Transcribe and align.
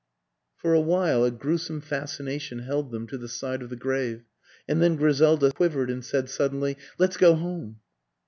For 0.57 0.73
a 0.73 0.81
while 0.81 1.23
a 1.23 1.29
gruesome 1.29 1.79
fascination 1.79 2.63
held 2.63 2.89
them 2.89 3.05
to 3.05 3.19
the 3.19 3.27
side 3.27 3.61
of 3.61 3.69
the 3.69 3.75
grave 3.75 4.23
and 4.67 4.81
then 4.81 4.95
Griselda 4.95 5.51
quivered 5.51 5.91
and 5.91 6.03
said 6.03 6.27
suddenly," 6.27 6.75
Let's 6.97 7.17
go 7.17 7.35
home." 7.35 7.81